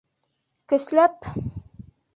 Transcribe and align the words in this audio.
Көсләп! 0.73 1.31